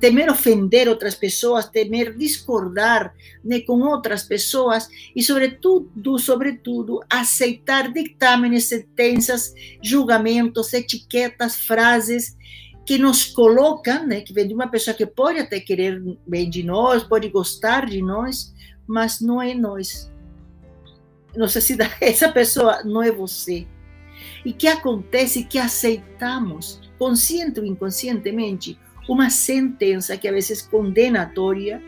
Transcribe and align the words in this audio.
temer 0.00 0.30
ofender 0.30 0.88
outras 0.88 1.14
pessoas, 1.14 1.68
temer 1.68 2.16
discordar 2.16 3.14
né, 3.44 3.60
com 3.60 3.80
outras 3.80 4.22
pessoas 4.22 4.88
e, 5.14 5.22
sobretudo, 5.22 6.18
sobretudo, 6.18 7.00
aceitar 7.10 7.92
dictámenes, 7.92 8.66
sentenças, 8.66 9.52
julgamentos, 9.82 10.72
etiquetas, 10.72 11.56
frases 11.56 12.36
que 12.86 12.96
nos 12.96 13.24
colocam, 13.24 14.06
né, 14.06 14.20
que 14.20 14.32
vem 14.32 14.48
de 14.48 14.54
uma 14.54 14.68
pessoa 14.68 14.96
que 14.96 15.04
pode 15.04 15.38
até 15.38 15.60
querer 15.60 16.02
bem 16.26 16.48
de 16.48 16.62
nós, 16.62 17.02
pode 17.02 17.28
gostar 17.28 17.86
de 17.86 18.00
nós, 18.00 18.54
mas 18.86 19.20
não 19.20 19.42
é 19.42 19.52
nós. 19.54 20.10
Nossa 21.36 21.60
cidade, 21.60 21.94
essa 22.00 22.30
pessoa 22.30 22.82
não 22.84 23.02
é 23.02 23.10
você. 23.10 23.66
E 24.44 24.52
que 24.52 24.66
acontece 24.66 25.44
que 25.44 25.58
aceitamos, 25.58 26.80
consciente 26.98 27.60
ou 27.60 27.66
inconscientemente, 27.66 28.78
uma 29.08 29.30
sentença 29.30 30.16
que 30.16 30.28
a 30.28 30.32
vezes 30.32 30.60
condenatória 30.62 31.82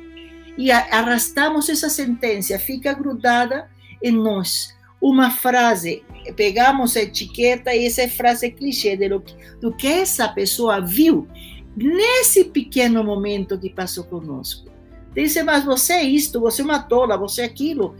e 0.56 0.70
arrastamos 0.70 1.68
essa 1.68 1.88
sentença, 1.88 2.58
fica 2.58 2.92
grudada 2.92 3.70
em 4.02 4.12
nós. 4.12 4.74
Uma 5.00 5.30
frase, 5.30 6.02
pegamos 6.36 6.96
a 6.96 7.02
etiqueta 7.02 7.74
e 7.74 7.86
essa 7.86 8.06
frase 8.08 8.46
é 8.46 8.50
clichê 8.50 8.96
do, 8.96 9.22
do 9.60 9.72
que 9.72 9.86
essa 9.86 10.28
pessoa 10.28 10.80
viu 10.80 11.28
nesse 11.76 12.44
pequeno 12.44 13.02
momento 13.04 13.58
que 13.58 13.70
passou 13.70 14.04
conosco. 14.04 14.70
Diz, 15.14 15.34
mas 15.44 15.64
você 15.64 15.94
é 15.94 16.04
isto, 16.04 16.40
você 16.40 16.62
é 16.62 16.64
uma 16.64 16.82
tola, 16.82 17.16
você 17.16 17.42
é 17.42 17.44
aquilo. 17.44 17.94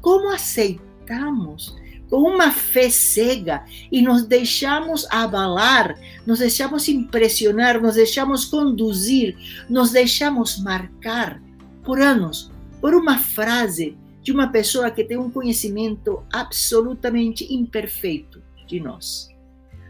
Como 0.00 0.32
aceitamos 0.32 1.76
com 2.10 2.18
uma 2.18 2.50
fé 2.50 2.90
cega 2.90 3.64
e 3.90 4.02
nos 4.02 4.24
deixamos 4.24 5.06
abalar, 5.10 5.98
nos 6.26 6.38
deixamos 6.38 6.88
impressionar, 6.88 7.80
nos 7.80 7.94
deixamos 7.94 8.44
conduzir, 8.44 9.36
nos 9.68 9.90
deixamos 9.90 10.58
marcar 10.58 11.42
por 11.82 12.00
anos 12.00 12.50
por 12.80 12.94
uma 12.94 13.18
frase 13.18 13.96
de 14.22 14.32
uma 14.32 14.48
pessoa 14.48 14.90
que 14.90 15.04
tem 15.04 15.18
um 15.18 15.30
conhecimento 15.30 16.22
absolutamente 16.32 17.52
imperfeito 17.52 18.42
de 18.66 18.80
nós. 18.80 19.28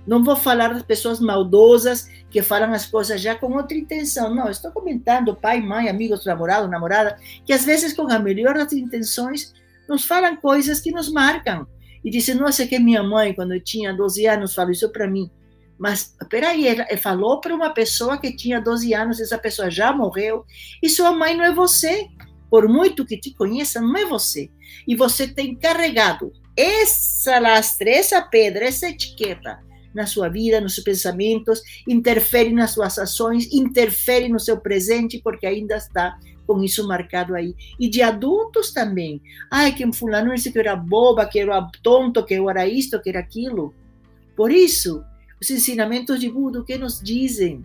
Não 0.07 0.23
vou 0.23 0.37
falar 0.37 0.69
das 0.69 0.83
pessoas 0.83 1.19
maldosas 1.19 2.09
que 2.31 2.43
falam 2.43 2.73
as 2.73 2.85
coisas 2.85 3.21
já 3.21 3.35
com 3.35 3.53
outra 3.53 3.77
intenção. 3.77 4.35
Não, 4.35 4.51
estou 4.51 4.71
comentando 4.71 5.35
pai, 5.35 5.61
mãe, 5.61 5.89
amigos, 5.89 6.27
namorado, 6.27 6.69
namorada, 6.69 7.17
que 7.45 7.53
às 7.53 7.65
vezes 7.65 7.95
com 7.95 8.11
a 8.11 8.19
melhor 8.19 8.55
das 8.55 8.73
intenções 8.73 9.55
nos 9.89 10.05
falam 10.05 10.37
coisas 10.37 10.81
que 10.81 10.91
nos 10.91 11.11
marcam, 11.11 11.67
e 12.05 12.11
disse: 12.11 12.35
Nossa, 12.35 12.67
que 12.67 12.79
minha 12.79 13.03
mãe, 13.03 13.33
quando 13.33 13.55
eu 13.55 13.61
tinha 13.63 13.93
12 13.93 14.27
anos, 14.27 14.55
falou 14.55 14.73
isso 14.73 14.91
para 14.93 15.09
mim. 15.09 15.31
Mas, 15.79 16.15
peraí, 16.31 16.69
ela 16.69 16.87
falou 16.99 17.41
para 17.41 17.55
uma 17.55 17.71
pessoa 17.71 18.19
que 18.19 18.37
tinha 18.37 18.61
12 18.61 18.95
anos, 18.95 19.21
essa 19.21 19.39
pessoa 19.39 19.71
já 19.71 19.93
morreu, 19.93 20.45
e 20.83 20.89
sua 20.89 21.13
mãe 21.13 21.37
não 21.37 21.45
é 21.45 21.53
você. 21.53 22.07
Por 22.49 22.69
muito 22.69 23.05
que 23.05 23.19
te 23.19 23.35
conheça, 23.35 23.81
não 23.81 23.97
é 23.97 24.05
você. 24.05 24.49
E 24.87 24.95
você 24.95 25.27
tem 25.27 25.57
carregado 25.57 26.33
essa 26.57 27.41
lastre, 27.41 27.91
essa 27.91 28.23
pedra, 28.23 28.67
essa 28.67 28.89
etiqueta 28.89 29.59
na 29.93 30.07
sua 30.07 30.29
vida, 30.29 30.61
nos 30.61 30.75
seus 30.75 30.85
pensamentos, 30.85 31.63
interfere 31.89 32.53
nas 32.53 32.73
suas 32.73 32.99
ações, 32.99 33.53
interfere 33.53 34.29
no 34.29 34.39
seu 34.39 34.61
presente, 34.61 35.21
porque 35.23 35.47
ainda 35.47 35.77
está 35.77 36.17
com 36.55 36.63
isso 36.63 36.87
marcado 36.87 37.35
aí. 37.35 37.57
E 37.81 37.89
de 37.89 38.01
adultos 38.01 38.73
também. 38.73 39.21
Ai, 39.51 39.75
que 39.75 39.93
fulano 39.93 40.33
disse 40.33 40.53
que 40.53 40.59
eu 40.59 40.63
era 40.63 40.77
boba, 40.77 41.27
que 41.27 41.41
eu 41.41 41.53
era 41.53 41.69
tonto, 41.83 42.25
que 42.25 42.35
eu 42.35 42.49
era 42.49 42.65
isto, 42.65 43.01
que 43.03 43.11
era 43.11 43.19
aquilo. 43.19 43.75
Por 44.37 44.53
isso, 44.53 45.05
os 45.41 45.51
ensinamentos 45.51 46.21
de 46.21 46.31
Buda, 46.31 46.61
o 46.61 46.65
que 46.65 46.79
nos 46.79 47.01
dizem? 47.03 47.65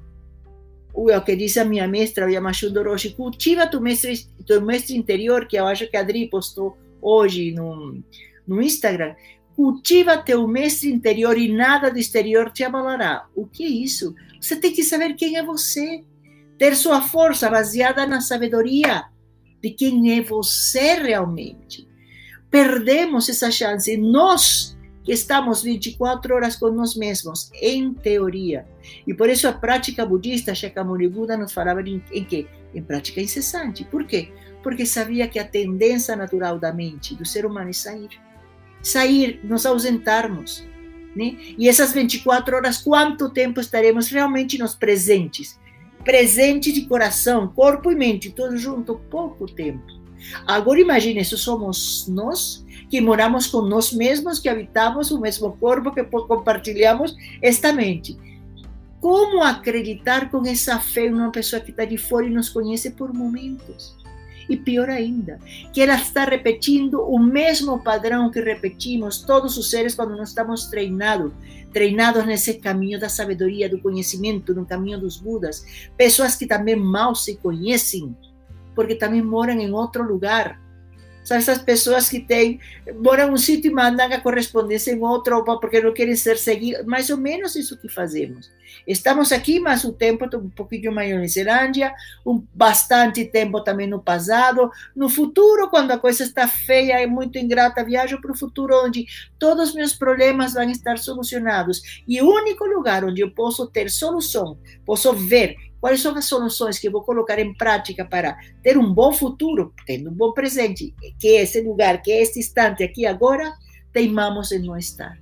O 0.92 1.08
que 1.22 1.36
diz 1.36 1.56
a 1.58 1.64
minha 1.64 1.88
mestra, 1.88 2.26
o 2.26 2.30
Yamashu 2.30 2.72
Doroshi, 2.72 3.12
cultiva 3.12 3.68
tu 3.68 3.80
mestre, 3.80 4.26
tu 4.46 4.60
mestre 4.60 4.98
interior, 4.98 5.46
que 5.46 5.58
eu 5.58 5.68
acho 5.68 5.88
que 5.88 5.96
a 5.96 6.00
Adri 6.00 6.28
postou 6.28 6.76
hoje 7.00 7.52
no, 7.52 8.02
no 8.48 8.60
Instagram. 8.60 9.14
Cultiva 9.56 10.18
teu 10.18 10.48
mestre 10.48 10.90
interior 10.90 11.38
e 11.38 11.48
nada 11.48 11.92
do 11.92 12.00
exterior 12.00 12.50
te 12.50 12.64
abalará. 12.64 13.28
O 13.36 13.46
que 13.46 13.64
é 13.64 13.68
isso? 13.68 14.16
Você 14.42 14.56
tem 14.56 14.74
que 14.74 14.84
saber 14.84 15.14
quem 15.14 15.38
é 15.38 15.44
você 15.44 16.04
ter 16.60 16.76
sua 16.76 17.02
força 17.02 17.50
baseada 17.50 18.06
na 18.06 18.22
sabedoria 18.22 19.06
de 19.64 19.72
quem 19.72 20.18
é 20.18 20.22
você 20.22 20.96
realmente. 20.96 21.88
Perdemos 22.52 23.30
essa 23.30 23.50
chance. 23.50 23.96
Nós 23.98 24.78
que 25.04 25.14
estamos 25.14 25.64
24 25.64 26.36
horas 26.36 26.56
com 26.56 26.70
nós 26.70 26.96
mesmos, 26.96 27.50
em 27.62 27.94
teoria. 27.94 28.68
E 29.08 29.14
por 29.14 29.30
isso 29.30 29.48
a 29.48 29.54
prática 29.54 30.06
budista, 30.06 30.54
Shakyamuni 30.54 31.08
Buda 31.08 31.38
nos 31.38 31.54
falava 31.54 31.82
em, 31.82 32.04
em 32.12 32.24
quê? 32.24 32.48
Em 32.76 32.84
prática 32.84 33.22
incessante. 33.22 33.86
Por 33.86 34.06
quê? 34.06 34.32
Porque 34.62 34.86
sabia 34.86 35.28
que 35.28 35.40
a 35.40 35.48
tendência 35.48 36.16
natural 36.16 36.60
da 36.60 36.74
mente, 36.74 37.16
do 37.16 37.26
ser 37.26 37.46
humano, 37.46 37.70
é 37.70 37.74
sair. 37.74 38.10
Sair, 38.84 39.40
nos 39.44 39.66
ausentarmos. 39.66 40.68
Né? 41.16 41.38
E 41.58 41.68
essas 41.68 41.94
24 41.94 42.58
horas, 42.58 42.78
quanto 42.78 43.30
tempo 43.30 43.60
estaremos 43.60 44.10
realmente 44.10 44.58
nos 44.58 44.76
presentes? 44.76 45.59
Presente 46.04 46.72
de 46.72 46.86
coração, 46.86 47.48
corpo 47.48 47.92
e 47.92 47.96
mente, 47.96 48.32
tudo 48.32 48.58
junto, 48.58 48.96
pouco 49.10 49.46
tempo. 49.46 50.00
Agora 50.46 50.80
imagine, 50.80 51.22
isso 51.22 51.38
somos 51.38 52.08
nós 52.08 52.66
que 52.90 53.00
moramos 53.00 53.48
com 53.48 53.62
nós 53.62 53.94
mesmos, 53.94 54.40
que 54.40 54.50
habitamos 54.50 55.12
o 55.12 55.20
mesmo 55.20 55.56
corpo, 55.58 55.92
que 55.92 56.04
compartilhamos 56.04 57.16
esta 57.42 57.72
mente. 57.72 58.18
Como 59.00 59.44
acreditar 59.44 60.30
com 60.30 60.46
essa 60.46 60.80
fé 60.80 61.06
em 61.06 61.14
uma 61.14 61.32
pessoa 61.32 61.62
que 61.62 61.72
está 61.72 61.86
de 61.86 61.98
fora 61.98 62.26
e 62.26 62.30
nos 62.30 62.50
conhece 62.50 62.92
por 62.92 63.14
momentos? 63.14 63.96
E 64.50 64.58
pior 64.58 64.90
ainda, 64.90 65.40
que 65.72 65.80
ela 65.80 65.96
está 65.96 66.26
repetindo 66.26 67.02
o 67.02 67.20
mesmo 67.20 67.80
padrão 67.84 68.32
que 68.32 68.42
repetimos 68.42 69.22
todos 69.22 69.58
os 69.58 69.70
seres 69.70 69.94
quando 69.94 70.18
nós 70.18 70.30
estamos 70.30 70.66
treinados, 70.66 71.32
treinados 71.72 72.26
nesse 72.26 72.56
caminho 72.56 73.00
da 73.00 73.10
sabedoria, 73.10 73.70
do 73.70 73.80
conhecimento, 73.80 74.56
no 74.56 74.66
caminho 74.66 75.00
dos 75.00 75.18
Budas. 75.18 75.90
Pessoas 75.96 76.36
que 76.36 76.48
também 76.48 76.76
mal 76.76 77.14
se 77.14 77.38
conhecem, 77.38 78.18
porque 78.74 78.96
também 78.96 79.22
moram 79.22 79.54
em 79.54 79.72
outro 79.72 80.04
lugar, 80.04 80.60
são 81.30 81.38
essas 81.38 81.60
pessoas 81.60 82.10
que 82.10 82.20
têm, 82.20 82.60
moram 83.04 83.32
um 83.32 83.38
sítio 83.38 83.70
e 83.70 83.74
mandam 83.74 84.12
a 84.12 84.20
correspondência 84.20 84.92
em 84.92 85.00
outro, 85.00 85.44
porque 85.60 85.80
não 85.80 85.94
querem 85.94 86.16
ser 86.16 86.40
seguidos. 86.40 86.84
Mais 86.88 87.12
ou 87.12 87.18
menos 87.18 87.56
isso 87.56 87.78
que 87.78 87.88
fazemos. 87.88 88.52
Estamos 88.88 89.32
aqui, 89.32 89.60
mas 89.60 89.84
o 89.84 89.94
tempo 89.94 90.26
um 90.36 90.50
pouquinho 90.50 90.92
maior 90.92 91.20
em 91.22 91.28
Zelândia, 91.28 91.94
um, 92.26 92.44
bastante 92.52 93.24
tempo 93.26 93.62
também 93.62 93.86
no 93.86 94.02
passado. 94.02 94.72
No 94.96 95.08
futuro, 95.08 95.70
quando 95.70 95.92
a 95.92 96.00
coisa 96.00 96.24
está 96.24 96.48
feia 96.48 97.00
e 97.00 97.06
muito 97.06 97.38
ingrata, 97.38 97.84
viajo 97.84 98.20
para 98.20 98.32
o 98.32 98.38
futuro 98.38 98.84
onde 98.84 99.06
todos 99.38 99.70
os 99.70 99.76
meus 99.76 99.94
problemas 99.94 100.56
vão 100.56 100.68
estar 100.68 100.98
solucionados. 100.98 102.02
E 102.08 102.20
o 102.24 102.28
único 102.28 102.66
lugar 102.66 103.06
onde 103.06 103.22
eu 103.22 103.30
posso 103.30 103.68
ter 103.68 103.92
solução, 103.92 104.58
posso 104.84 105.14
ver 105.14 105.69
Quais 105.80 106.02
são 106.02 106.16
as 106.16 106.26
soluções 106.26 106.78
que 106.78 106.90
vou 106.90 107.04
colocar 107.04 107.40
em 107.40 107.54
prática 107.54 108.06
para 108.06 108.38
ter 108.62 108.78
um 108.78 108.94
bom 108.94 109.14
futuro, 109.14 109.74
tendo 109.86 110.10
um 110.10 110.14
bom 110.14 110.34
presente, 110.34 110.94
que 111.20 111.30
é 111.30 111.44
esse 111.44 111.62
lugar, 111.62 112.02
que 112.02 112.12
é 112.12 112.22
esse 112.22 112.40
instante 112.40 112.84
aqui 112.84 113.06
agora, 113.06 113.54
teimamos 113.94 114.52
em 114.52 114.60
não 114.60 114.78
estar. 114.78 115.18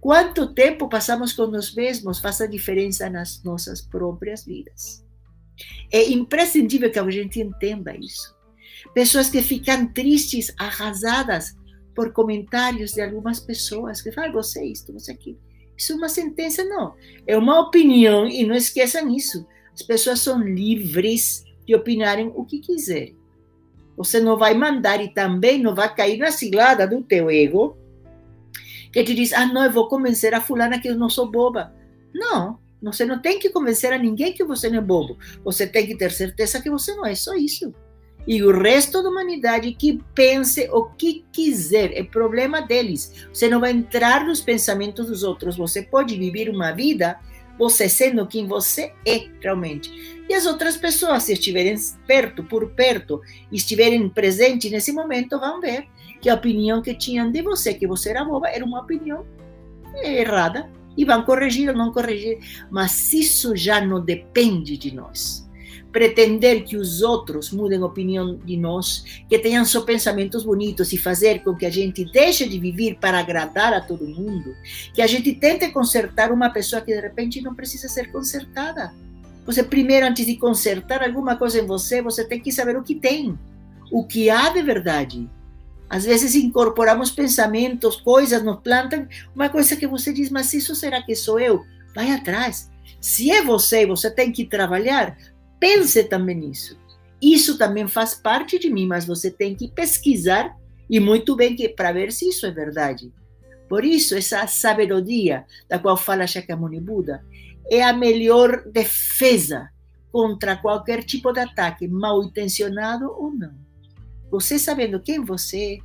Quanto 0.00 0.54
tempo 0.54 0.88
passamos 0.88 1.32
com 1.32 1.46
nós 1.46 1.74
mesmos 1.74 2.20
faz 2.20 2.40
a 2.40 2.46
diferença 2.46 3.08
nas 3.10 3.42
nossas 3.44 3.82
próprias 3.82 4.44
vidas. 4.44 5.04
É 5.92 6.08
imprescindível 6.10 6.90
que 6.90 6.98
a 6.98 7.10
gente 7.10 7.40
entenda 7.40 7.94
isso. 7.96 8.34
Pessoas 8.94 9.28
que 9.28 9.42
ficam 9.42 9.86
tristes, 9.92 10.52
arrasadas 10.58 11.54
por 11.94 12.12
comentários 12.12 12.92
de 12.92 13.02
algumas 13.02 13.40
pessoas 13.40 14.00
que 14.00 14.10
falam, 14.10 14.32
você 14.32 14.60
é 14.60 14.66
isto, 14.66 14.92
você 14.92 15.12
aquilo. 15.12 15.38
Isso 15.76 15.92
é 15.92 15.96
uma 15.96 16.08
sentença, 16.08 16.64
não. 16.64 16.94
É 17.26 17.36
uma 17.36 17.60
opinião 17.60 18.26
e 18.26 18.46
não 18.46 18.54
esqueçam 18.54 19.08
isso. 19.14 19.46
As 19.80 19.86
pessoas 19.86 20.20
são 20.20 20.38
livres 20.42 21.42
de 21.66 21.74
opinarem 21.74 22.30
o 22.34 22.44
que 22.44 22.58
quiserem. 22.58 23.16
Você 23.96 24.20
não 24.20 24.36
vai 24.36 24.52
mandar 24.52 25.02
e 25.02 25.08
também 25.08 25.58
não 25.58 25.74
vai 25.74 25.94
cair 25.94 26.18
na 26.18 26.30
cilada 26.30 26.86
do 26.86 27.02
teu 27.02 27.30
ego, 27.30 27.78
que 28.92 29.02
te 29.02 29.14
diz: 29.14 29.32
ah, 29.32 29.46
não, 29.46 29.64
eu 29.64 29.72
vou 29.72 29.88
convencer 29.88 30.34
a 30.34 30.40
fulana 30.40 30.78
que 30.78 30.86
eu 30.86 30.98
não 30.98 31.08
sou 31.08 31.30
boba. 31.30 31.74
Não, 32.12 32.58
você 32.82 33.06
não 33.06 33.22
tem 33.22 33.38
que 33.38 33.48
convencer 33.48 33.90
a 33.90 33.98
ninguém 33.98 34.34
que 34.34 34.44
você 34.44 34.68
não 34.68 34.78
é 34.78 34.82
bobo. 34.82 35.16
Você 35.42 35.66
tem 35.66 35.86
que 35.86 35.96
ter 35.96 36.10
certeza 36.12 36.60
que 36.60 36.68
você 36.68 36.94
não 36.94 37.06
é 37.06 37.14
só 37.14 37.34
isso. 37.34 37.74
E 38.26 38.42
o 38.42 38.52
resto 38.52 39.02
da 39.02 39.08
humanidade 39.08 39.72
que 39.72 39.98
pense 40.14 40.68
o 40.70 40.90
que 40.90 41.24
quiser, 41.32 41.96
é 41.96 42.04
problema 42.04 42.60
deles. 42.60 43.26
Você 43.32 43.48
não 43.48 43.60
vai 43.60 43.70
entrar 43.70 44.26
nos 44.26 44.42
pensamentos 44.42 45.06
dos 45.06 45.22
outros. 45.22 45.56
Você 45.56 45.82
pode 45.82 46.18
viver 46.18 46.50
uma 46.50 46.70
vida 46.70 47.18
você 47.60 47.90
sendo 47.90 48.26
quem 48.26 48.46
você 48.46 48.94
é 49.06 49.28
realmente. 49.38 50.24
E 50.26 50.32
as 50.32 50.46
outras 50.46 50.78
pessoas, 50.78 51.24
se 51.24 51.34
estiverem 51.34 51.76
perto, 52.06 52.42
por 52.42 52.70
perto, 52.70 53.20
estiverem 53.52 54.08
presentes 54.08 54.70
nesse 54.70 54.92
momento, 54.92 55.38
vão 55.38 55.60
ver 55.60 55.86
que 56.22 56.30
a 56.30 56.34
opinião 56.34 56.80
que 56.80 56.94
tinham 56.94 57.30
de 57.30 57.42
você, 57.42 57.74
que 57.74 57.86
você 57.86 58.08
era 58.10 58.24
boba, 58.24 58.48
era 58.48 58.64
uma 58.64 58.80
opinião 58.80 59.26
errada. 60.02 60.70
E 60.96 61.04
vão 61.04 61.22
corrigir 61.22 61.68
ou 61.68 61.76
não 61.76 61.92
corrigir. 61.92 62.38
Mas 62.70 63.12
isso 63.12 63.54
já 63.54 63.80
não 63.80 64.04
depende 64.04 64.76
de 64.76 64.94
nós. 64.94 65.39
Pretender 65.92 66.64
que 66.64 66.76
os 66.76 67.02
outros 67.02 67.50
mudem 67.50 67.80
a 67.82 67.86
opinião 67.86 68.36
de 68.36 68.56
nós, 68.56 69.04
que 69.28 69.38
tenham 69.38 69.64
só 69.64 69.82
pensamentos 69.82 70.44
bonitos 70.44 70.92
e 70.92 70.98
fazer 70.98 71.42
com 71.42 71.54
que 71.54 71.66
a 71.66 71.70
gente 71.70 72.04
deixe 72.04 72.48
de 72.48 72.58
viver 72.58 72.96
para 73.00 73.18
agradar 73.18 73.72
a 73.72 73.80
todo 73.80 74.06
mundo, 74.06 74.54
que 74.94 75.02
a 75.02 75.06
gente 75.06 75.34
tente 75.34 75.68
consertar 75.70 76.32
uma 76.32 76.50
pessoa 76.50 76.82
que 76.82 76.94
de 76.94 77.00
repente 77.00 77.40
não 77.40 77.54
precisa 77.54 77.88
ser 77.88 78.10
consertada. 78.12 78.92
Você 79.44 79.62
primeiro, 79.62 80.06
antes 80.06 80.26
de 80.26 80.36
consertar 80.36 81.02
alguma 81.02 81.36
coisa 81.36 81.60
em 81.60 81.66
você, 81.66 82.00
você 82.00 82.24
tem 82.24 82.40
que 82.40 82.52
saber 82.52 82.76
o 82.76 82.82
que 82.82 82.94
tem, 82.94 83.38
o 83.90 84.04
que 84.04 84.30
há 84.30 84.48
de 84.50 84.62
verdade. 84.62 85.28
Às 85.88 86.04
vezes 86.04 86.36
incorporamos 86.36 87.10
pensamentos, 87.10 87.96
coisas, 87.96 88.44
nos 88.44 88.60
plantam, 88.60 89.08
uma 89.34 89.48
coisa 89.48 89.74
que 89.74 89.88
você 89.88 90.12
diz, 90.12 90.30
mas 90.30 90.54
isso 90.54 90.72
será 90.72 91.02
que 91.02 91.16
sou 91.16 91.40
eu? 91.40 91.64
Vai 91.92 92.12
atrás. 92.12 92.70
Se 93.00 93.30
é 93.30 93.42
você, 93.42 93.86
você 93.86 94.10
tem 94.10 94.30
que 94.30 94.44
trabalhar, 94.44 95.16
pense 95.60 96.02
também 96.04 96.36
nisso. 96.36 96.76
Isso 97.22 97.58
também 97.58 97.86
faz 97.86 98.14
parte 98.14 98.58
de 98.58 98.70
mim, 98.70 98.86
mas 98.86 99.04
você 99.04 99.30
tem 99.30 99.54
que 99.54 99.68
pesquisar 99.68 100.56
e 100.88 100.98
muito 100.98 101.36
bem 101.36 101.54
que 101.54 101.68
para 101.68 101.92
ver 101.92 102.10
se 102.10 102.28
isso 102.28 102.46
é 102.46 102.50
verdade. 102.50 103.12
Por 103.68 103.84
isso, 103.84 104.16
essa 104.16 104.44
sabedoria 104.48 105.44
da 105.68 105.78
qual 105.78 105.96
fala 105.96 106.26
Shakyamuni 106.26 106.80
Buda 106.80 107.24
é 107.70 107.84
a 107.84 107.92
melhor 107.92 108.64
defesa 108.66 109.70
contra 110.10 110.56
qualquer 110.56 111.04
tipo 111.04 111.32
de 111.32 111.38
ataque, 111.38 111.86
mal 111.86 112.24
intencionado 112.24 113.08
ou 113.08 113.30
não. 113.30 113.54
Você 114.30 114.58
sabendo 114.58 115.00
quem 115.00 115.24
você 115.24 115.74
é, 115.74 115.78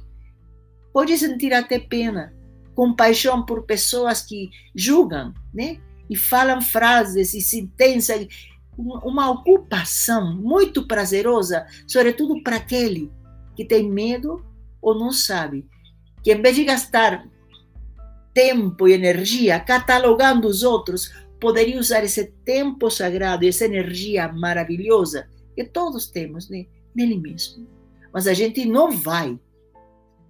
pode 0.92 1.16
sentir 1.18 1.54
até 1.54 1.78
pena, 1.78 2.34
compaixão 2.74 3.46
por 3.46 3.66
pessoas 3.66 4.22
que 4.22 4.50
julgam, 4.76 5.34
né? 5.54 5.80
E 6.10 6.16
falam 6.16 6.62
frases 6.62 7.34
e 7.34 7.42
sentenças 7.42 8.28
uma 8.78 9.30
ocupação 9.32 10.36
muito 10.36 10.86
prazerosa, 10.86 11.66
sobretudo 11.88 12.42
para 12.44 12.58
aquele 12.58 13.12
que 13.56 13.64
tem 13.64 13.90
medo 13.90 14.46
ou 14.82 14.98
não 14.98 15.12
sabe, 15.12 15.66
que 16.22 16.34
em 16.34 16.42
vez 16.42 16.56
de 16.56 16.66
gastar 16.66 17.26
tempo 18.34 18.88
e 18.88 18.94
energia 18.94 19.60
catalogando 19.60 20.48
os 20.48 20.62
outros, 20.62 21.12
poderia 21.40 21.80
usar 21.80 22.04
esse 22.04 22.26
tempo 22.44 22.90
sagrado, 22.90 23.48
essa 23.48 23.66
energia 23.66 24.28
maravilhosa 24.32 25.28
que 25.56 25.64
todos 25.64 26.08
temos 26.08 26.50
né, 26.50 26.66
nele 26.94 27.18
mesmo. 27.18 27.68
Mas 28.14 28.28
a 28.28 28.34
gente 28.34 28.66
não 28.66 28.92
vai, 28.92 29.40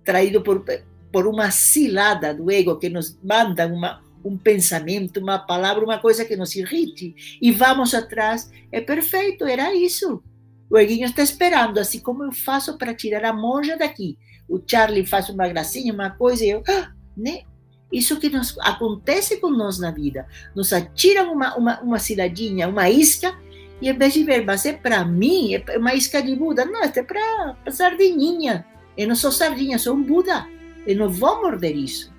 traído 0.03 0.41
por, 0.41 0.63
por 1.12 1.25
uma 1.25 1.50
cilada 1.50 2.33
do 2.33 2.51
ego 2.51 2.77
que 2.77 2.89
nos 2.89 3.18
manda 3.24 3.65
uma, 3.65 4.03
um 4.25 4.36
pensamento, 4.36 5.19
uma 5.19 5.38
palavra, 5.38 5.86
uma 5.86 6.00
coisa 6.00 6.25
que 6.25 6.36
nos 6.36 6.56
irrite, 6.56 7.16
e 7.39 7.51
vamos 7.51 7.94
atrás, 7.94 8.50
é 8.72 8.81
perfeito, 8.81 9.45
era 9.45 9.74
isso. 9.75 10.24
O 10.68 10.77
Eguinho 10.77 11.06
está 11.06 11.22
esperando, 11.22 11.77
assim 11.77 12.00
como 12.00 12.24
eu 12.24 12.31
faço 12.31 12.75
para 12.77 12.95
tirar 12.95 13.24
a 13.24 13.31
monja 13.31 13.77
daqui. 13.77 14.18
O 14.50 14.60
Charlie 14.66 15.06
faz 15.06 15.30
uma 15.30 15.48
gracinha, 15.48 15.94
uma 15.94 16.10
coisa, 16.10 16.44
e 16.44 16.50
eu, 16.50 16.63
ah, 16.68 16.92
né? 17.16 17.44
Isso 17.92 18.19
que 18.19 18.30
nos 18.30 18.57
acontece 18.60 19.38
com 19.38 19.50
nós 19.50 19.77
na 19.77 19.92
vida. 19.92 20.27
Nos 20.56 20.74
atiram 20.74 21.31
uma, 21.31 21.56
uma, 21.56 21.81
uma 21.81 22.00
ciladinha, 22.00 22.68
uma 22.68 22.89
isca, 22.89 23.38
e 23.80 23.88
em 23.88 23.98
vez 23.98 24.13
de 24.13 24.24
ver, 24.24 24.44
mas 24.44 24.66
é 24.66 24.74
para 24.74 25.06
mim, 25.06 25.54
é 25.54 25.77
uma 25.77 25.94
isca 25.94 26.22
de 26.22 26.36
Buda. 26.36 26.66
Não, 26.66 26.81
é 26.81 26.89
para 26.89 27.72
sardinha. 27.72 28.66
Eu 28.98 29.07
não 29.07 29.16
sou 29.16 29.31
sardinha, 29.31 29.77
sou 29.77 29.95
um 29.95 30.01
Buda. 30.01 30.48
Eu 30.88 30.95
não 30.98 31.10
vou 31.10 31.42
morder 31.42 31.75
isso. 31.75 32.14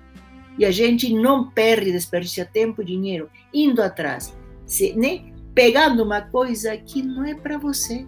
E 0.57 0.65
a 0.65 0.71
gente 0.71 1.13
não 1.13 1.49
perde, 1.49 1.91
desperdiça 1.91 2.45
tempo 2.45 2.81
e 2.81 2.85
dinheiro 2.85 3.29
indo 3.53 3.81
atrás, 3.81 4.35
se, 4.65 4.93
né? 4.93 5.31
pegando 5.57 6.03
uma 6.03 6.21
coisa 6.21 6.77
que 6.77 7.01
não 7.01 7.25
é 7.25 7.33
para 7.33 7.57
você. 7.57 8.05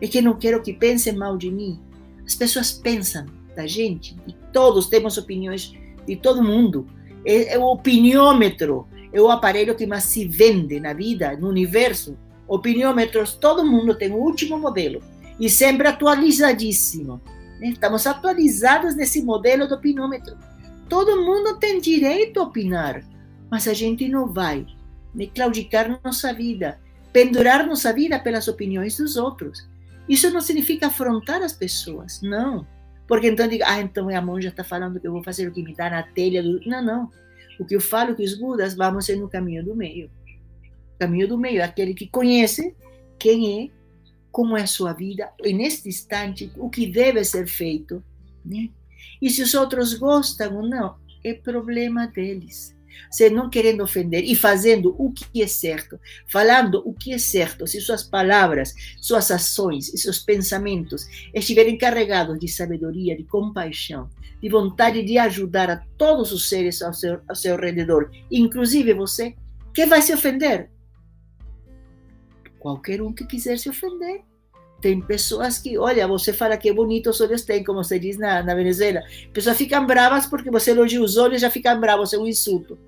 É 0.00 0.06
que 0.06 0.22
não 0.22 0.34
quero 0.34 0.62
que 0.62 0.72
pensem 0.72 1.14
mal 1.14 1.36
de 1.36 1.50
mim. 1.50 1.78
As 2.26 2.34
pessoas 2.34 2.72
pensam 2.72 3.26
da 3.54 3.66
gente, 3.66 4.16
e 4.26 4.34
todos 4.52 4.88
temos 4.88 5.18
opiniões 5.18 5.74
de 6.06 6.16
todo 6.16 6.42
mundo. 6.42 6.86
É, 7.24 7.54
é 7.54 7.58
o 7.58 7.64
opiniômetro, 7.64 8.86
é 9.12 9.20
o 9.20 9.30
aparelho 9.30 9.74
que 9.74 9.86
mais 9.86 10.04
se 10.04 10.26
vende 10.26 10.80
na 10.80 10.92
vida, 10.92 11.36
no 11.36 11.48
universo. 11.48 12.16
Opiniômetros, 12.48 13.34
todo 13.34 13.64
mundo 13.64 13.94
tem 13.94 14.12
o 14.12 14.16
último 14.16 14.58
modelo 14.58 15.02
e 15.38 15.50
sempre 15.50 15.88
atualizadíssimo. 15.88 17.20
Né? 17.60 17.68
Estamos 17.68 18.06
atualizados 18.06 18.94
nesse 18.94 19.22
modelo 19.22 19.68
do 19.68 19.74
opiniômetro. 19.74 20.36
Todo 20.88 21.24
mundo 21.24 21.58
tem 21.58 21.80
direito 21.80 22.40
a 22.40 22.44
opinar, 22.44 23.02
mas 23.50 23.66
a 23.66 23.74
gente 23.74 24.08
não 24.08 24.32
vai 24.32 24.66
claudicar 25.34 26.00
nossa 26.04 26.32
vida, 26.32 26.78
pendurar 27.12 27.66
nossa 27.66 27.92
vida 27.92 28.18
pelas 28.18 28.46
opiniões 28.48 28.98
dos 28.98 29.16
outros. 29.16 29.66
Isso 30.08 30.30
não 30.30 30.40
significa 30.40 30.86
afrontar 30.86 31.42
as 31.42 31.52
pessoas, 31.52 32.20
não. 32.22 32.66
Porque 33.08 33.28
então 33.28 33.48
diga, 33.48 33.64
ah, 33.68 33.80
então 33.80 34.08
a 34.08 34.20
monja 34.20 34.48
está 34.48 34.62
falando 34.62 35.00
que 35.00 35.06
eu 35.06 35.12
vou 35.12 35.22
fazer 35.22 35.48
o 35.48 35.52
que 35.52 35.62
me 35.62 35.74
dá 35.74 35.88
na 35.88 36.02
telha. 36.02 36.42
Do... 36.42 36.60
Não, 36.66 36.82
não. 36.82 37.10
O 37.58 37.64
que 37.64 37.74
eu 37.74 37.80
falo 37.80 38.14
que 38.14 38.22
os 38.22 38.38
Budas 38.38 38.74
vamos 38.74 39.06
ser 39.06 39.16
no 39.16 39.28
caminho 39.28 39.64
do 39.64 39.74
meio. 39.74 40.10
Caminho 40.98 41.28
do 41.28 41.38
meio, 41.38 41.62
aquele 41.62 41.94
que 41.94 42.06
conhece 42.06 42.74
quem 43.18 43.64
é, 43.64 43.70
como 44.30 44.56
é 44.56 44.62
a 44.62 44.66
sua 44.66 44.92
vida, 44.92 45.30
e 45.42 45.52
neste 45.52 45.88
instante, 45.88 46.50
o 46.56 46.68
que 46.68 46.86
deve 46.86 47.24
ser 47.24 47.46
feito. 47.46 48.02
Né? 48.44 48.70
E 49.20 49.30
se 49.30 49.42
os 49.42 49.54
outros 49.54 49.94
gostam 49.94 50.56
ou 50.56 50.68
não, 50.68 50.96
é 51.24 51.34
problema 51.34 52.06
deles. 52.06 52.76
Você 53.10 53.28
não 53.28 53.50
querendo 53.50 53.82
ofender 53.82 54.24
e 54.24 54.34
fazendo 54.34 54.94
o 54.98 55.12
que 55.12 55.42
é 55.42 55.46
certo, 55.46 55.98
falando 56.26 56.82
o 56.84 56.94
que 56.94 57.12
é 57.12 57.18
certo, 57.18 57.66
se 57.66 57.80
suas 57.80 58.02
palavras, 58.02 58.72
suas 59.00 59.30
ações 59.30 59.92
e 59.92 59.98
seus 59.98 60.18
pensamentos 60.18 61.06
estiverem 61.34 61.76
carregados 61.76 62.38
de 62.38 62.48
sabedoria, 62.48 63.16
de 63.16 63.24
compaixão, 63.24 64.08
de 64.40 64.48
vontade 64.48 65.02
de 65.02 65.18
ajudar 65.18 65.70
a 65.70 65.82
todos 65.98 66.32
os 66.32 66.48
seres 66.48 66.82
ao 66.82 66.92
seu, 66.92 67.20
ao 67.28 67.34
seu 67.34 67.56
redor, 67.56 68.10
inclusive 68.30 68.94
você, 68.94 69.34
quem 69.74 69.86
vai 69.86 70.00
se 70.00 70.12
ofender? 70.12 70.70
Qualquer 72.58 73.02
um 73.02 73.12
que 73.12 73.26
quiser 73.26 73.58
se 73.58 73.68
ofender. 73.68 74.22
Tem 74.80 75.00
pessoas 75.00 75.58
que, 75.58 75.78
olha, 75.78 76.06
você 76.06 76.32
fala 76.32 76.56
que 76.56 76.72
bonitos 76.72 77.20
olhos 77.20 77.42
tem, 77.42 77.64
como 77.64 77.82
se 77.82 77.98
diz 77.98 78.18
na, 78.18 78.42
na 78.42 78.54
Venezuela. 78.54 79.02
Pessoas 79.32 79.56
ficam 79.56 79.86
bravas 79.86 80.26
porque 80.26 80.50
você 80.50 80.70
elogia 80.70 81.02
os 81.02 81.16
olhos 81.16 81.40
já 81.40 81.50
ficam 81.50 81.80
bravos, 81.80 82.12
é 82.12 82.18
um 82.18 82.26
insulto. 82.26 82.78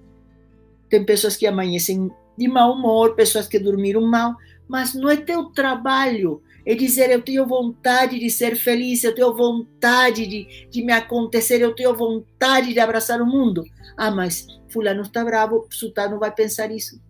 Tem 0.89 1.05
pessoas 1.05 1.37
que 1.37 1.47
amanhecem 1.47 2.11
de 2.37 2.49
mau 2.49 2.73
humor, 2.73 3.15
pessoas 3.15 3.49
que 3.49 3.59
dormiram 3.59 4.03
mal, 4.03 4.37
mas 4.69 4.95
não 4.95 5.09
é 5.09 5.17
teu 5.17 5.47
trabalho. 5.47 6.43
É 6.65 6.75
dizer, 6.75 7.11
eu 7.11 7.23
tenho 7.23 7.47
vontade 7.47 8.19
de 8.19 8.29
ser 8.29 8.55
feliz, 8.55 9.03
eu 9.03 9.15
tenho 9.15 9.35
vontade 9.35 10.27
de, 10.27 10.69
de 10.71 10.83
me 10.83 10.93
acontecer, 10.93 11.63
eu 11.63 11.75
tenho 11.75 11.95
vontade 11.97 12.75
de 12.75 12.79
abraçar 12.79 13.23
o 13.23 13.27
mundo. 13.27 13.65
Ah, 13.97 14.11
mas 14.11 14.47
fulano 14.69 15.01
está 15.01 15.25
bravo, 15.25 15.67
sultano 15.71 16.19
vai 16.19 16.31
pensar 16.31 16.71
isso. 16.71 17.01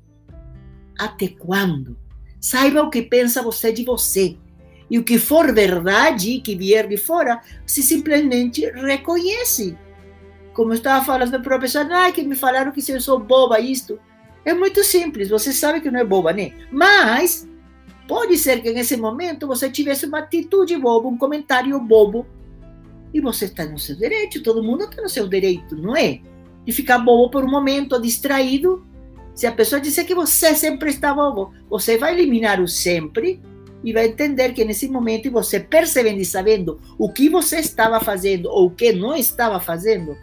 Até 0.97 1.29
quando? 1.29 1.97
Saiba 2.41 2.83
o 2.83 2.91
que 2.91 3.03
pensa 3.03 3.43
você 3.43 3.73
de 3.73 3.85
você. 3.85 4.37
E 4.91 4.99
o 4.99 5.05
que 5.05 5.19
for 5.19 5.53
verdade, 5.53 6.41
que 6.41 6.55
vier 6.55 6.89
de 6.89 6.97
fora, 6.97 7.41
se 7.67 7.83
simplesmente 7.83 8.65
reconhece. 8.71 9.77
Como 10.55 10.73
eu 10.73 10.77
estava 10.77 11.05
falando 11.05 11.41
para 11.43 11.57
a 11.57 11.61
pessoa, 11.61 11.87
ah, 11.91 12.11
que 12.11 12.23
me 12.23 12.35
falaram 12.35 12.73
que 12.73 12.91
eu 12.91 13.01
sou 13.01 13.19
boba, 13.19 13.61
isto. 13.61 13.99
É 14.45 14.55
muito 14.55 14.83
simples, 14.83 15.29
você 15.29 15.53
sabe 15.53 15.81
que 15.81 15.91
não 15.91 16.01
é 16.01 16.05
boba, 16.05 16.33
né? 16.33 16.53
Mas 16.73 17.47
pode 18.07 18.39
ser 18.39 18.63
que 18.63 18.73
nesse 18.73 18.97
momento 18.97 19.47
você 19.47 19.71
tivesse 19.71 20.07
uma 20.07 20.21
atitude 20.21 20.77
boba, 20.79 21.09
um 21.09 21.19
comentário 21.19 21.79
bobo. 21.81 22.27
E 23.13 23.21
você 23.21 23.45
está 23.45 23.65
no 23.67 23.79
seu 23.79 23.97
direito, 23.97 24.43
todo 24.43 24.63
mundo 24.63 24.85
está 24.85 25.03
no 25.03 25.09
seu 25.09 25.29
direito, 25.29 25.77
não 25.77 25.97
é? 25.97 26.21
De 26.65 26.73
ficar 26.73 26.99
bobo 26.99 27.31
por 27.31 27.45
um 27.45 27.51
momento, 27.51 28.01
distraído. 28.01 28.87
Se 29.35 29.47
a 29.47 29.53
pessoa 29.53 29.81
disser 29.81 30.07
que 30.07 30.15
você 30.15 30.55
sempre 30.55 30.91
está 30.91 31.15
bobo, 31.15 31.53
você 31.69 31.97
vai 31.99 32.15
eliminar 32.15 32.61
o 32.61 32.67
sempre 32.67 33.41
e 33.83 33.93
vai 33.93 34.07
entender 34.07 34.53
que 34.53 34.65
nesse 34.65 34.89
momento 34.89 35.31
você 35.31 35.61
percebendo 35.61 36.21
e 36.21 36.25
sabendo 36.25 36.81
o 36.99 37.13
que 37.13 37.29
você 37.29 37.59
estava 37.59 38.01
fazendo 38.01 38.47
ou 38.47 38.67
o 38.67 38.71
que 38.71 38.93
não 38.93 39.15
estava 39.15 39.61
fazendo, 39.61 40.17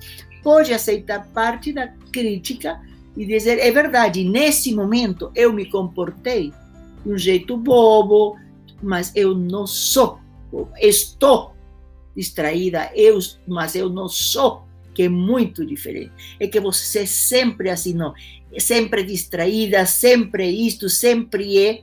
pode 0.44 0.74
aceitar 0.74 1.28
parte 1.28 1.72
da 1.72 1.88
crítica 2.12 2.82
e 3.16 3.26
dizer: 3.26 3.60
é 3.60 3.72
verdade, 3.72 4.24
nesse 4.24 4.74
momento 4.74 5.32
eu 5.36 5.54
me 5.54 5.70
comportei 5.70 6.52
de 7.04 7.12
um 7.12 7.18
jeito 7.18 7.56
bobo, 7.56 8.38
mas 8.82 9.12
eu 9.16 9.34
não 9.34 9.66
sou, 9.66 10.20
estou 10.80 11.56
distraída, 12.16 12.92
eu, 12.96 13.20
mas 13.48 13.76
eu 13.76 13.90
não 13.90 14.08
sou, 14.08 14.64
que 14.94 15.04
é 15.04 15.10
muito 15.10 15.66
diferente. 15.66 16.12
É 16.40 16.48
que 16.48 16.60
você 16.60 17.06
sempre 17.06 17.70
assim, 17.70 17.94
não, 17.94 18.14
sempre 18.58 19.04
distraída, 19.04 19.86
sempre 19.86 20.50
isto, 20.50 20.90
sempre 20.90 21.58
é 21.58 21.82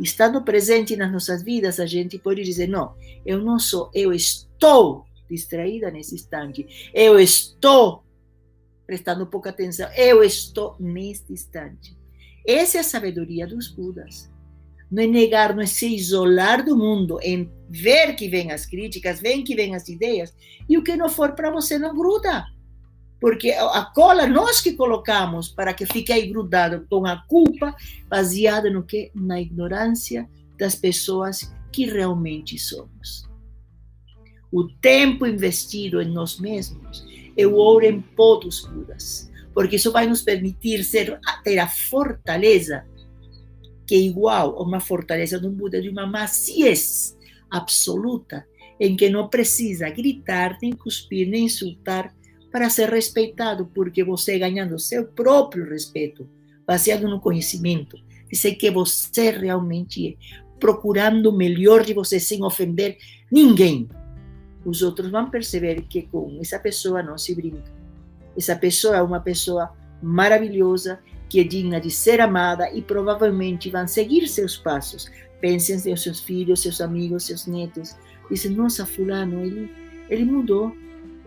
estando 0.00 0.42
presente 0.42 0.96
nas 0.96 1.10
nossas 1.10 1.42
vidas, 1.42 1.80
a 1.80 1.86
gente 1.86 2.18
pode 2.18 2.42
dizer: 2.42 2.68
não, 2.68 2.94
eu 3.24 3.42
não 3.42 3.58
sou, 3.58 3.90
eu 3.94 4.12
estou 4.12 5.04
distraída 5.28 5.90
nesse 5.90 6.14
instante, 6.14 6.90
eu 6.94 7.18
estou 7.18 8.02
prestando 8.86 9.26
pouca 9.26 9.50
atenção, 9.50 9.90
eu 9.94 10.22
estou 10.22 10.74
neste 10.80 11.32
instante. 11.32 11.96
Essa 12.46 12.78
é 12.78 12.80
a 12.80 12.84
sabedoria 12.84 13.46
dos 13.46 13.68
Budas. 13.68 14.30
não 14.90 15.02
é 15.02 15.06
negar, 15.06 15.54
não 15.54 15.62
é 15.62 15.66
se 15.66 15.94
isolar 15.94 16.64
do 16.64 16.74
mundo, 16.74 17.18
é 17.22 17.46
ver 17.68 18.14
que 18.16 18.26
vem 18.26 18.50
as 18.50 18.64
críticas, 18.64 19.20
ver 19.20 19.42
que 19.42 19.54
vem 19.54 19.74
as 19.74 19.86
ideias, 19.88 20.34
e 20.66 20.78
o 20.78 20.82
que 20.82 20.96
não 20.96 21.10
for 21.10 21.32
para 21.32 21.50
você 21.50 21.78
não 21.78 21.94
gruda. 21.94 22.46
Porque 23.20 23.50
a 23.50 23.84
cola 23.84 24.26
nós 24.26 24.60
que 24.60 24.74
colocamos 24.74 25.48
para 25.48 25.74
que 25.74 25.84
fique 25.86 26.12
aí 26.12 26.28
grudado 26.28 26.86
com 26.88 27.04
a 27.04 27.16
culpa, 27.26 27.74
baseada 28.08 28.70
no 28.70 28.84
que? 28.84 29.10
Na 29.14 29.40
ignorância 29.40 30.28
das 30.56 30.74
pessoas 30.74 31.52
que 31.72 31.86
realmente 31.86 32.58
somos. 32.58 33.28
O 34.50 34.68
tempo 34.80 35.26
investido 35.26 36.00
em 36.00 36.10
nós 36.10 36.38
mesmos 36.38 37.04
é 37.36 37.46
o 37.46 37.54
ouro 37.54 37.84
em 37.84 38.00
pó 38.00 38.36
dos 38.36 38.64
Budas, 38.64 39.30
porque 39.52 39.76
isso 39.76 39.92
vai 39.92 40.06
nos 40.06 40.22
permitir 40.22 40.84
ser, 40.84 41.18
ter 41.44 41.58
a 41.58 41.68
fortaleza 41.68 42.84
que 43.86 43.94
é 43.94 43.98
igual 43.98 44.58
a 44.58 44.62
uma 44.62 44.80
fortaleza 44.80 45.40
de 45.40 45.46
um 45.46 45.52
Buda, 45.52 45.80
de 45.80 45.88
uma 45.88 46.06
maciez 46.06 47.16
absoluta, 47.50 48.46
em 48.78 48.94
que 48.94 49.08
não 49.08 49.28
precisa 49.28 49.88
gritar, 49.88 50.58
nem 50.60 50.72
cuspir, 50.72 51.26
nem 51.26 51.46
insultar 51.46 52.14
para 52.50 52.70
ser 52.70 52.88
respeitado, 52.88 53.66
porque 53.74 54.02
você 54.02 54.38
ganhando 54.38 54.78
seu 54.78 55.06
próprio 55.06 55.68
respeito, 55.68 56.28
baseado 56.66 57.08
no 57.08 57.20
conhecimento, 57.20 57.96
de 58.30 58.54
que 58.54 58.70
você 58.70 59.30
realmente 59.30 60.08
é, 60.08 60.38
procurando 60.58 61.30
o 61.30 61.36
melhor 61.36 61.84
de 61.84 61.94
você 61.94 62.18
sem 62.18 62.42
ofender 62.44 62.98
ninguém. 63.30 63.88
Os 64.64 64.82
outros 64.82 65.10
vão 65.10 65.30
perceber 65.30 65.82
que 65.82 66.02
com 66.02 66.38
essa 66.40 66.58
pessoa 66.58 67.02
não 67.02 67.16
se 67.16 67.34
brinca. 67.34 67.72
Essa 68.36 68.56
pessoa 68.56 68.96
é 68.96 69.02
uma 69.02 69.20
pessoa 69.20 69.72
maravilhosa 70.02 71.00
que 71.28 71.40
é 71.40 71.44
digna 71.44 71.80
de 71.80 71.90
ser 71.90 72.20
amada 72.20 72.70
e 72.72 72.80
provavelmente 72.80 73.70
vão 73.70 73.86
seguir 73.86 74.26
seus 74.28 74.56
passos. 74.56 75.10
Pensem 75.40 75.76
em 75.76 75.96
seus 75.96 76.20
filhos, 76.20 76.62
seus 76.62 76.80
amigos, 76.80 77.24
seus 77.24 77.46
netos. 77.46 77.96
Dizem, 78.30 78.52
nossa, 78.52 78.84
fulano, 78.84 79.40
ele, 79.44 79.70
ele 80.08 80.24
mudou. 80.24 80.74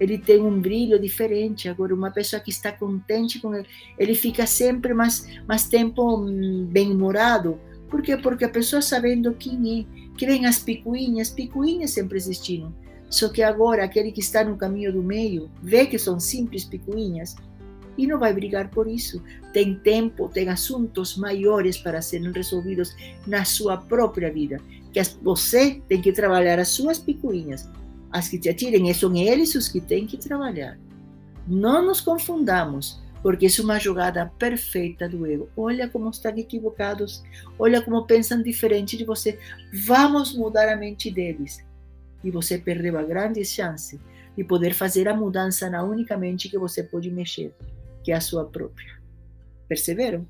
Ele 0.01 0.17
tem 0.17 0.41
um 0.41 0.60
brilho 0.60 1.00
diferente. 1.00 1.70
Agora, 1.70 1.93
uma 1.93 2.10
pessoa 2.10 2.39
que 2.41 2.50
está 2.50 2.72
contente 2.72 3.39
com 3.39 3.53
ele, 3.53 3.67
ele 4.00 4.15
fica 4.15 4.48
sempre 4.48 4.96
mais, 4.96 5.27
mais 5.48 5.70
tempo 5.70 6.17
hum, 6.17 6.67
bem-humorado. 6.72 7.60
Por 7.88 8.01
quê? 8.01 8.17
Porque 8.17 8.43
a 8.43 8.50
pessoa 8.50 8.81
sabendo 8.81 9.31
quem 9.36 9.86
é, 9.86 10.17
que 10.17 10.25
vem 10.25 10.48
as 10.48 10.58
picuinhas, 10.58 11.29
picuinhas 11.29 11.91
sempre 11.91 12.17
existiram. 12.17 12.74
Só 13.12 13.29
que 13.29 13.43
agora, 13.43 13.84
aquele 13.84 14.12
que 14.12 14.22
está 14.22 14.43
no 14.43 14.58
caminho 14.58 14.91
do 14.91 15.03
meio, 15.03 15.51
vê 15.62 15.86
que 15.86 16.00
são 16.00 16.20
simples 16.20 16.65
picuinhas, 16.65 17.36
e 17.96 18.08
não 18.08 18.17
vai 18.17 18.34
brigar 18.34 18.70
por 18.70 18.88
isso. 18.88 19.22
Tem 19.53 19.75
tempo, 19.75 20.29
tem 20.29 20.50
assuntos 20.50 21.15
maiores 21.15 21.77
para 21.77 22.01
serem 22.01 22.31
resolvidos 22.31 22.96
na 23.27 23.46
sua 23.46 23.77
própria 23.77 24.34
vida. 24.34 24.58
Que 24.91 25.00
você 25.22 25.79
tem 25.88 26.01
que 26.01 26.12
trabalhar 26.12 26.58
as 26.58 26.70
suas 26.70 26.98
picuinhas. 26.98 27.70
As 28.12 28.27
que 28.27 28.38
te 28.38 28.50
atirem, 28.50 28.94
são 28.94 29.15
eles 29.15 29.56
os 29.56 29.68
que 29.68 29.80
têm 29.80 30.06
que 30.06 30.18
trabalhar. 30.18 30.77
Não 31.48 31.86
nos 31.86 32.01
confundamos, 32.01 33.01
porque 33.24 33.46
é 33.46 33.63
uma 33.63 33.80
jogada 33.80 34.25
perfeita 34.38 35.08
do 35.08 35.25
ego. 35.25 35.50
Olha 35.56 35.88
como 35.89 36.10
estão 36.10 36.36
equivocados, 36.36 37.24
olha 37.58 37.82
como 37.82 38.06
pensam 38.06 38.41
diferente 38.41 38.98
de 38.98 39.06
você. 39.06 39.39
Vamos 39.86 40.36
mudar 40.36 40.70
a 40.70 40.75
mente 40.75 41.10
deles. 41.10 41.63
E 42.24 42.30
você 42.30 42.58
perdeu 42.58 42.98
a 42.98 43.03
grande 43.03 43.44
chance 43.46 44.00
de 44.36 44.44
poder 44.44 44.74
fazer 44.74 45.08
a 45.08 45.15
mudança 45.15 45.70
na 45.70 45.84
única 45.84 46.18
mente 46.18 46.50
que 46.50 46.58
você 46.58 46.84
pode 46.84 47.10
mexer 47.10 47.53
que 48.03 48.12
é 48.12 48.15
a 48.15 48.22
sua 48.22 48.46
própria. 48.46 49.00
Perceberam? 49.68 50.27